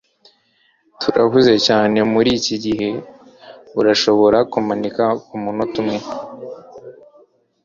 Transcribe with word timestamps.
Turahuze 1.01 1.53
cyane 1.67 1.97
muriki 2.11 2.55
gihe. 2.65 2.89
Urashobora 3.79 4.37
kumanika 4.51 5.03
kumunota 5.27 5.75
umwe? 5.83 5.99